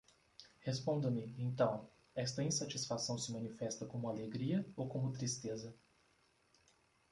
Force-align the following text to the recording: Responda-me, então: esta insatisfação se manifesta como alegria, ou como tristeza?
Responda-me, 0.61 1.35
então: 1.37 1.87
esta 2.15 2.41
insatisfação 2.43 3.19
se 3.19 3.31
manifesta 3.31 3.85
como 3.85 4.09
alegria, 4.09 4.65
ou 4.75 4.89
como 4.89 5.11
tristeza? 5.13 5.75